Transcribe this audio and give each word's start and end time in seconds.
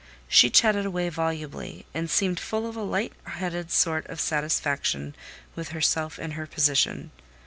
She 0.27 0.49
chatted 0.49 0.83
away 0.83 1.09
volubly, 1.09 1.85
and 1.93 2.09
seemed 2.09 2.39
full 2.39 2.65
of 2.65 2.75
a 2.75 2.81
light 2.81 3.13
headed 3.25 3.69
sort 3.69 4.07
of 4.07 4.19
satisfaction 4.19 5.15
with 5.55 5.69
herself 5.69 6.17
and 6.17 6.33
her 6.33 6.47
position. 6.47 7.11